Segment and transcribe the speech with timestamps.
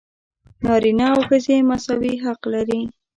[0.65, 2.81] نارینه او ښځې مساوي حق لري.